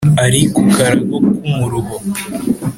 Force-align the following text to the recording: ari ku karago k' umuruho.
ari 0.25 0.41
ku 0.53 0.61
karago 0.75 1.17
k' 1.37 1.41
umuruho. 1.49 1.95